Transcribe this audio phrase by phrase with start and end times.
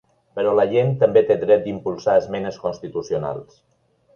[0.37, 3.63] Però la gent també té dret d’impulsar esmenes constitucionals.